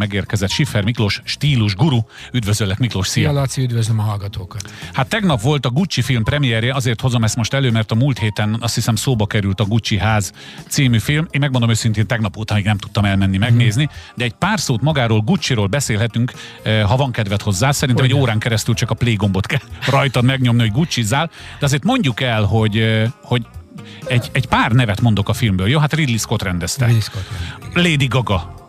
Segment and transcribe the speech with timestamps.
[0.00, 1.98] megérkezett Siffer Miklós stílus guru.
[2.32, 3.28] Üdvözöllek Miklós, szia!
[3.28, 4.72] Szia Laci, üdvözlöm a hallgatókat!
[4.92, 8.18] Hát tegnap volt a Gucci film premierje, azért hozom ezt most elő, mert a múlt
[8.18, 10.32] héten azt hiszem szóba került a Gucci ház
[10.68, 11.26] című film.
[11.30, 15.20] Én megmondom őszintén, tegnap óta még nem tudtam elmenni megnézni, de egy pár szót magáról
[15.20, 16.32] Gucci-ról beszélhetünk,
[16.62, 17.72] eh, ha van kedved hozzá.
[17.72, 19.62] Szerintem egy órán keresztül csak a play gombot kell
[19.94, 21.30] rajtad megnyomni, hogy gucci zál.
[21.58, 23.46] De azért mondjuk el, hogy, eh, hogy
[24.06, 25.78] egy, egy pár nevet mondok a filmből, jó?
[25.78, 26.84] Hát Ridley Scott rendezte.
[26.84, 27.28] Ridley Scott,
[27.70, 27.90] igen.
[27.90, 28.65] Lady Gaga,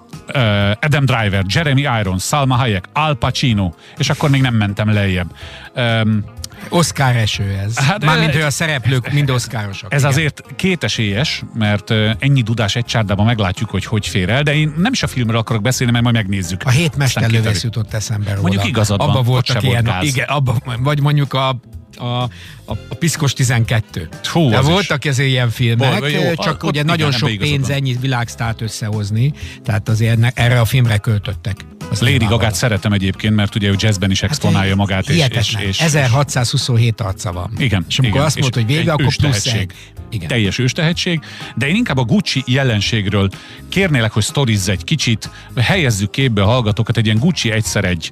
[0.81, 5.35] Adam Driver, Jeremy Irons, Salma Hayek, Al Pacino, és akkor még nem mentem lejjebb.
[5.75, 6.23] Um,
[6.69, 7.77] Oscar eső ez.
[7.77, 9.93] Hát, Mármint, hogy a szereplők mind oszkárosak.
[9.93, 10.11] Ez igen.
[10.11, 14.91] azért kétesélyes, mert ennyi dudás egy csárdában meglátjuk, hogy hogy fér el, de én nem
[14.93, 16.61] is a filmről akarok beszélni, mert majd megnézzük.
[16.65, 18.41] A hét mesterlövész jutott eszembe róla.
[18.41, 21.59] Mondjuk igazad abba van, voltak ilyen, volt igen, abba, vagy mondjuk a
[21.97, 22.29] a, a,
[22.65, 24.09] a Piszkos 12.
[24.23, 27.75] Hú, De voltak ez ilyen filmek, Bol, jó, csak ott ugye nagyon sok pénz, van.
[27.77, 29.33] ennyi világsztárt összehozni,
[29.63, 31.55] tehát azért erre a filmre költöttek.
[31.91, 32.25] Az Lady.
[32.25, 35.09] Gagát szeretem egyébként, mert ugye ő jazzben is exponálja Hát, magát.
[35.09, 37.51] És, és, és, 1627 arca van.
[37.57, 39.71] Igen, És amikor igen, azt mondta, hogy vége, akkor plusz egy.
[40.09, 40.27] Igen.
[40.27, 41.19] teljes őstehetség,
[41.55, 43.29] de én inkább a Gucci jelenségről
[43.69, 48.11] kérnélek, hogy sztorizz egy kicsit, helyezzük képbe a hallgatókat, egy ilyen Gucci egyszer egy.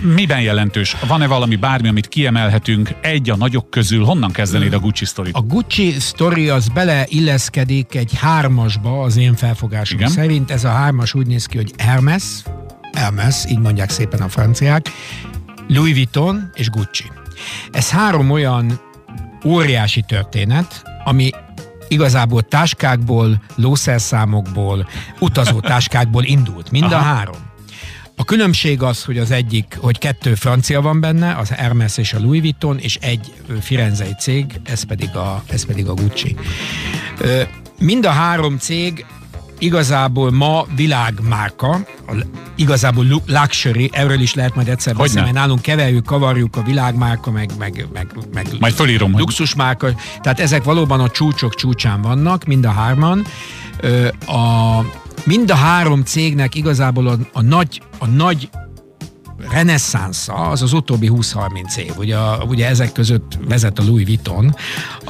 [0.00, 0.96] Miben jelentős?
[1.06, 2.90] Van-e valami bármi, amit kiemelhetünk?
[3.00, 5.34] Egy a nagyok közül, honnan kezdenéd a Gucci sztorit?
[5.34, 10.10] A Gucci sztori az beleilleszkedik egy hármasba az én felfogásom Igen.
[10.10, 10.50] szerint.
[10.50, 12.24] Ez a hármas úgy néz ki, hogy Hermes,
[12.92, 14.90] Hermes, így mondják szépen a franciák,
[15.68, 17.04] Louis Vuitton és Gucci.
[17.70, 18.80] Ez három olyan
[19.44, 21.30] óriási történet, ami
[21.88, 24.88] igazából táskákból, lószerszámokból,
[25.18, 26.70] utazó táskákból indult.
[26.70, 27.14] Mind a Aha.
[27.14, 27.52] három.
[28.16, 32.20] A különbség az, hogy az egyik, hogy kettő francia van benne, az Hermes és a
[32.20, 36.36] Louis Vuitton, és egy firenzei cég, ez pedig a, ez pedig a Gucci.
[37.78, 39.06] Mind a három cég
[39.64, 41.86] igazából ma világmárka,
[42.54, 47.30] igazából lu- luxury, erről is lehet majd egyszer beszélni, mert nálunk keverjük, kavarjuk a világmárka,
[47.30, 49.88] meg, meg, meg, meg Majd fölírom, luxusmárka,
[50.20, 53.24] tehát ezek valóban a csúcsok csúcsán vannak, mind a hárman.
[54.26, 54.80] A,
[55.24, 58.48] mind a három cégnek igazából a, a nagy, a nagy
[59.50, 61.92] reneszánsza az az utóbbi 20-30 év.
[61.96, 64.56] Ugye, a, ugye ezek között vezet a Louis Vuitton,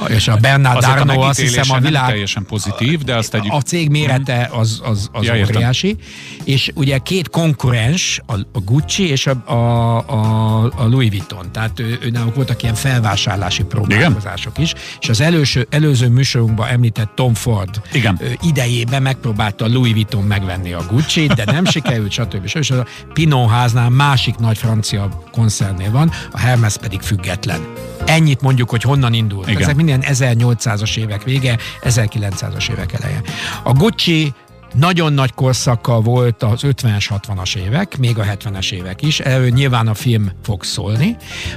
[0.07, 2.09] és a Bernard Azért a Arnault azt megítélése hiszem a világ...
[2.09, 3.51] teljesen pozitív, de azt tegyük.
[3.51, 5.55] A cég mérete az, az, az Ja, értem.
[5.55, 5.95] óriási,
[6.43, 9.53] és ugye két konkurens, a, a Gucci és a, a,
[9.97, 15.21] a, a Louis Vuitton, tehát ő, ő náluk voltak ilyen felvásárlási próbálkozások is, és az
[15.21, 18.19] előső, előző műsorunkban említett Tom Ford Igen.
[18.41, 22.47] idejében megpróbálta a Louis Vuitton megvenni a Gucci, de nem sikerült, stb.
[22.47, 22.57] stb.
[22.57, 27.59] És a Pinot háznál másik nagy francia koncernél van, a Hermes pedig független.
[28.05, 29.47] Ennyit mondjuk, hogy honnan indult.
[29.47, 29.61] Igen.
[29.61, 33.21] Ezek minden 1800-as évek vége, 1900-as évek eleje.
[33.63, 34.33] A Gucci
[34.77, 39.87] nagyon nagy korszaka volt az 50-es, 60-as évek, még a 70-es évek is, erről nyilván
[39.87, 41.15] a film fog szólni.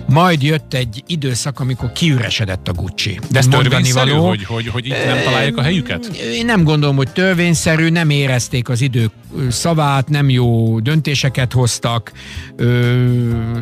[0.09, 3.21] Majd jött egy időszak, amikor kiüresedett a Gucci.
[3.31, 4.29] De ez törvényszerű, való.
[4.29, 6.07] hogy, hogy, hogy itt nem találják a helyüket?
[6.35, 12.13] Én nem gondolom, hogy törvényszerű, nem érezték az idők ö, szavát, nem jó döntéseket hoztak,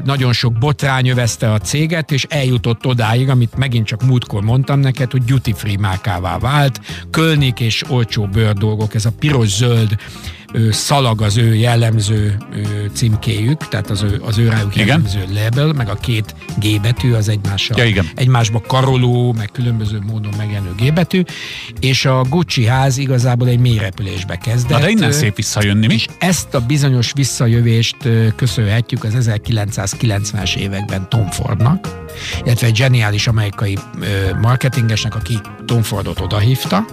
[0.05, 5.11] nagyon sok botrány övezte a céget, és eljutott odáig, amit megint csak múltkor mondtam neked,
[5.11, 6.81] hogy duty free márkává vált,
[7.11, 9.87] kölnik és olcsó bőrdolgok, ez a piros-zöld ö,
[10.71, 12.37] szalag az ő jellemző
[12.93, 14.87] címkéjük, tehát az ő, az ő rájuk Igen.
[14.87, 18.09] jellemző label, meg a két G betű az egymással Ja, igen.
[18.15, 21.23] egymásba karoló, meg különböző módon megjelenő G betű,
[21.81, 24.71] és a Gucci ház igazából egy mély repülésbe kezdett.
[24.71, 25.95] Na de innen szép visszajönni, mi?
[25.95, 27.97] és ezt a bizonyos visszajövést
[28.37, 31.89] köszönhetjük az 1990-es években Tom Fordnak,
[32.45, 33.79] illetve egy zseniális amerikai
[34.41, 36.85] marketingesnek, aki Tom Fordot odahívta,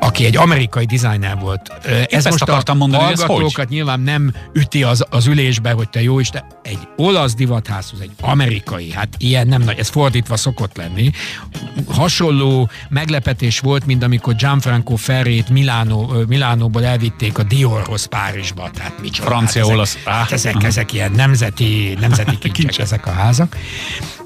[0.00, 1.72] aki egy amerikai designer volt.
[1.84, 3.68] Ez ezt most akartam a mondani, hogy ez hogy?
[3.68, 8.92] nyilván nem üti az, az ülésbe, hogy te jó Isten, egy olasz divatházhoz, egy amerikai,
[8.92, 11.10] hát ilyen nem nagy, ez fordítva szokott lenni.
[11.88, 19.28] Hasonló meglepetés volt, mint amikor Gianfranco Ferrét Milánó, Milánóból elvitték a Diorhoz Párizsba, tehát micsoda.
[19.28, 19.98] Francia, hát ezek, olasz.
[20.04, 20.66] Hát ezek, aha.
[20.66, 22.84] ezek ilyen nemzeti, nemzeti kincsek, Kincsek.
[22.84, 23.56] ezek a házak.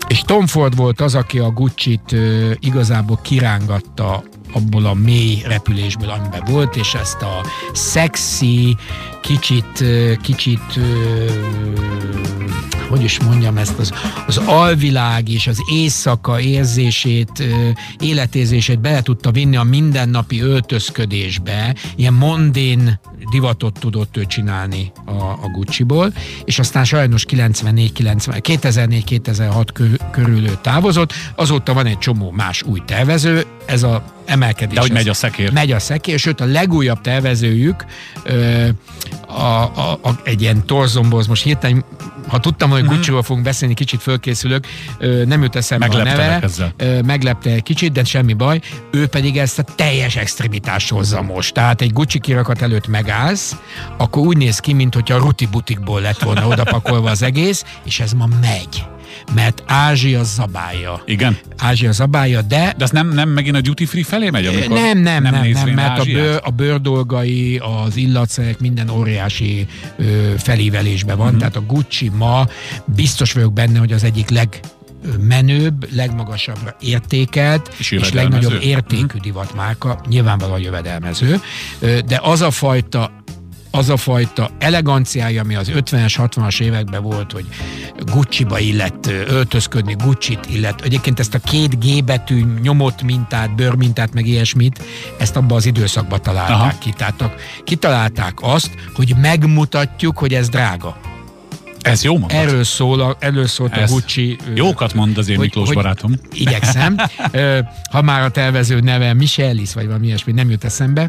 [0.09, 2.15] És Tom Ford volt az, aki a Gucci-t
[2.59, 4.23] igazából kirángatta
[4.53, 8.77] abból a mély repülésből, amiben volt, és ezt a szexi,
[9.21, 9.85] kicsit,
[10.23, 10.81] kicsit
[12.93, 13.93] hogy is mondjam ezt, az,
[14.27, 17.69] az alvilág és az éjszaka érzését, ö,
[17.99, 23.01] életérzését bele tudta vinni a mindennapi öltözködésbe, ilyen mondén
[23.31, 26.13] divatot tudott ő csinálni a, a Gucci-ból,
[26.45, 32.63] és aztán sajnos 94 90 2004-2006 kö- körül ő távozott, azóta van egy csomó más
[32.63, 34.75] új tervező, ez a emelkedés.
[34.75, 35.53] De hogy ez megy a szekér.
[35.53, 37.85] Megy a szekér, sőt a legújabb tervezőjük
[38.25, 38.69] ö,
[39.27, 41.85] a, a, a, egy ilyen torzomboz, most hirtelen,
[42.33, 42.95] ha tudtam, hogy Mhm.
[42.95, 44.67] Gucci-ról fogunk beszélni, kicsit fölkészülök,
[45.25, 46.73] nem jut eszembe a neve, ezzel.
[47.05, 51.55] meglepte egy kicsit, de semmi baj, ő pedig ezt a teljes extremitást hozza most.
[51.55, 53.57] Tehát egy Gucci kirakat előtt megállsz,
[53.97, 58.01] akkor úgy néz ki, mint hogyha a Ruti butikból lett volna odapakolva az egész, és
[58.01, 58.85] ez ma megy.
[59.35, 61.03] Mert Ázsia zabálja.
[61.07, 61.37] Igen.
[61.57, 64.99] Ázsia zabálja, de De az nem, nem megint a duty free felé megy, amikor nem,
[64.99, 66.23] nem, nem, nem, nem mert a, Ázsiát?
[66.23, 67.57] bőr, a bőrdolgai,
[67.87, 69.67] az illatszerek minden óriási
[69.97, 71.25] ö, felívelésben Mhm.
[71.25, 71.39] van, uh-huh.
[71.39, 72.47] tehát a Gucci ma
[72.85, 74.61] biztos vagyok benne, hogy az egyik leg
[75.21, 81.41] menőbb, legmagasabbra értékelt És és, legnagyobb értékű divatmárka, nyilvánvalóan jövedelmező,
[81.81, 83.22] de az a fajta
[83.75, 87.45] az a fajta eleganciája, ami az 50-es, 60-as években volt, hogy
[87.99, 90.81] Gucci-ba illett öltözködni, Gucci-t illett.
[90.81, 94.83] Egyébként ezt a két G betű nyomott mintát, bőrmintát, meg ilyesmit,
[95.19, 96.73] ezt abban az időszakban találták Aha.
[96.79, 96.93] Ki.
[96.97, 97.25] Tehát
[97.65, 100.97] kitalálták azt, hogy megmutatjuk, hogy ez drága.
[101.83, 102.39] Ez jó mondat.
[102.39, 104.37] Erről szól a, erről szólt Ez a Gucci.
[104.55, 106.13] Jókat mond az én hogy- Miklós hogy- barátom.
[106.33, 106.97] Igyekszem.
[107.91, 111.09] Ha már a tervező neve Michelis, vagy valami ilyesmi, nem jut eszembe.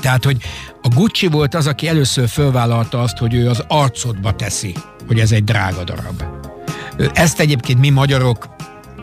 [0.00, 0.36] Tehát, hogy
[0.82, 4.74] a Gucci volt az, aki először fölvállalta azt, hogy ő az arcodba teszi,
[5.06, 6.22] hogy ez egy drága darab.
[7.12, 8.48] Ezt egyébként mi magyarok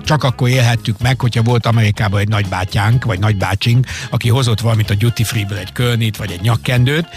[0.08, 4.96] csak akkor élhettük meg, hogyha volt Amerikában egy nagybátyánk, vagy nagybácsink, aki hozott valamit a
[4.96, 7.08] duty free-ből, egy kölnit, vagy egy nyakkendőt,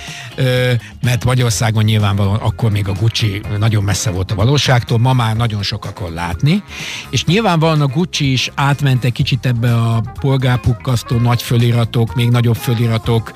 [1.02, 5.62] mert Magyarországon nyilvánvalóan akkor még a Gucci nagyon messze volt a valóságtól, ma már nagyon
[5.62, 6.62] sokakon látni,
[7.10, 12.56] és nyilvánvalóan a Gucci is átment egy kicsit ebbe a polgárpukkasztó nagy föliratok, még nagyobb
[12.56, 13.32] föliratok,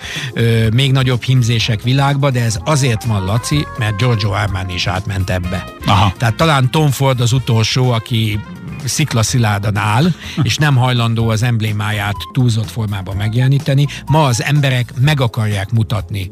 [0.72, 5.64] még nagyobb himzések világba, de ez azért van, Laci, mert Giorgio Armani is átment ebbe.
[5.86, 6.12] Aha.
[6.16, 8.40] Tehát talán Tom Ford az utolsó, aki
[8.84, 13.86] sziklaszilárdan áll, és nem hajlandó az emblémáját túlzott formában megjeleníteni.
[14.06, 16.30] Ma az emberek meg akarják mutatni,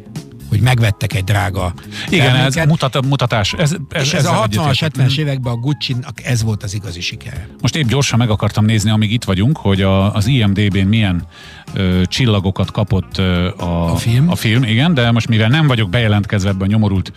[0.53, 1.75] hogy megvettek egy drága
[2.09, 3.53] Igen, ez terméket, mutat, mutatás.
[3.53, 5.07] Ez, ez, és ez a ezzel 60-as, egyetértek.
[5.07, 7.49] 70-es években a Gucci-nak ez volt az igazi sikere.
[7.61, 11.27] Most épp gyorsan meg akartam nézni, amíg itt vagyunk, hogy a, az IMDB-n milyen
[11.75, 14.31] ö, csillagokat kapott ö, a, A film?
[14.31, 14.63] a film.
[14.63, 17.13] Igen, de most mivel nem vagyok bejelentkezve ebben a nyomorult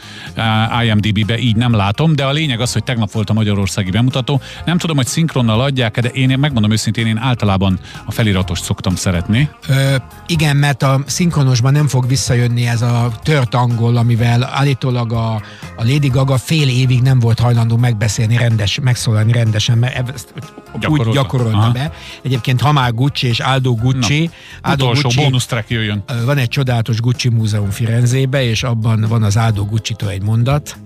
[0.83, 4.41] IMDB-be, így nem látom, de a lényeg az, hogy tegnap volt a magyarországi bemutató.
[4.65, 9.49] Nem tudom, hogy szinkronnal adják de én megmondom őszintén, én általában a feliratost szoktam szeretni.
[9.67, 9.95] Ö,
[10.27, 15.41] igen, mert a szinkronosban nem fog visszajönni ez a tört angol, amivel állítólag a,
[15.77, 20.79] a Lady Gaga fél évig nem volt hajlandó megbeszélni rendes, megszólalni rendesen, mert ezt úgy
[20.79, 21.11] Gyakorolta.
[21.11, 21.71] gyakorolta Aha.
[21.71, 21.91] be.
[22.21, 24.29] Egyébként ha már Gucci és Aldo Gucci,
[24.61, 26.03] Aldo Utolsó Gucci bónusz track jöjjön.
[26.25, 30.77] Van egy csodálatos Gucci múzeum Firenzébe, és abban van az Aldo Gucci-tól egy mondat,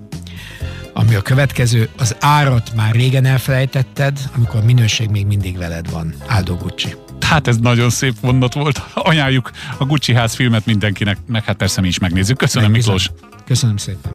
[0.94, 6.14] ami a következő, az árat már régen elfelejtetted, amikor a minőség még mindig veled van.
[6.30, 6.96] Aldo Gucci.
[7.22, 8.82] Hát ez nagyon szép mondat volt.
[8.94, 12.38] Anyáljuk a Gucci ház filmet mindenkinek, meg hát persze mi is megnézzük.
[12.38, 12.72] Köszönöm.
[12.72, 13.12] Miklós.
[13.46, 14.02] Köszönöm szépen.